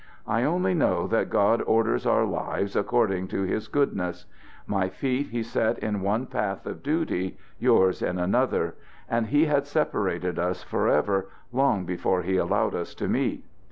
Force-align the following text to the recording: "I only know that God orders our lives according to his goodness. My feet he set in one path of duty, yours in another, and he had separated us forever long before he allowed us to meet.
"I 0.25 0.41
only 0.41 0.73
know 0.73 1.05
that 1.05 1.29
God 1.29 1.61
orders 1.61 2.07
our 2.07 2.25
lives 2.25 2.75
according 2.75 3.27
to 3.27 3.43
his 3.43 3.67
goodness. 3.67 4.25
My 4.65 4.89
feet 4.89 5.27
he 5.27 5.43
set 5.43 5.77
in 5.77 6.01
one 6.01 6.25
path 6.25 6.65
of 6.65 6.81
duty, 6.81 7.37
yours 7.59 8.01
in 8.01 8.17
another, 8.17 8.73
and 9.07 9.27
he 9.27 9.45
had 9.45 9.67
separated 9.67 10.39
us 10.39 10.63
forever 10.63 11.29
long 11.51 11.85
before 11.85 12.23
he 12.23 12.37
allowed 12.37 12.73
us 12.73 12.95
to 12.95 13.07
meet. 13.07 13.45